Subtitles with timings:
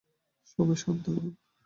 [0.47, 1.27] সবাই শান্ত হউন।